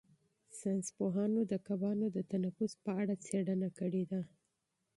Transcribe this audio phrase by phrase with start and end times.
[0.57, 4.21] ساینس پوهانو د کبانو د تنفس په اړه څېړنه کړې ده.